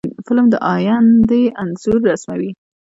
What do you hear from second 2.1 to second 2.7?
رسموي